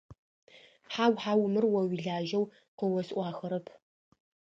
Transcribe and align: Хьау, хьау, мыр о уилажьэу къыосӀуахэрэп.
Хьау, 0.93 1.13
хьау, 1.21 1.43
мыр 1.53 1.65
о 1.65 1.69
уилажьэу 1.81 2.45
къыосӀуахэрэп. 2.77 3.67